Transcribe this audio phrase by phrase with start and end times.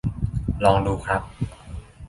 [0.63, 1.21] ลองดู ครับ